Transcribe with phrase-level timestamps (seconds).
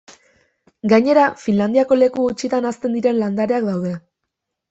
[0.93, 3.93] Gainera, Finlandiako leku gutxitan hazten diren landareak daude.